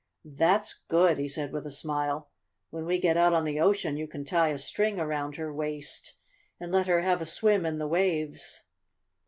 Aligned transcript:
"That's 0.25 0.81
good!" 0.87 1.19
he 1.19 1.29
said 1.29 1.51
with 1.53 1.67
a 1.67 1.69
smile. 1.69 2.31
"When 2.71 2.85
we 2.87 2.97
get 2.97 3.17
out 3.17 3.33
on 3.35 3.43
the 3.43 3.59
ocean 3.59 3.97
you 3.97 4.07
can 4.07 4.25
tie 4.25 4.47
a 4.47 4.57
string 4.57 4.99
around 4.99 5.35
her 5.35 5.53
waist, 5.53 6.15
and 6.59 6.71
let 6.71 6.87
her 6.87 7.03
have 7.03 7.21
a 7.21 7.25
swim 7.27 7.67
in 7.67 7.77
the 7.77 7.87
waves." 7.87 8.63